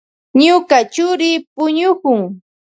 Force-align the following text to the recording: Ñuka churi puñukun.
Ñuka 0.45 0.77
churi 0.93 1.31
puñukun. 1.55 2.21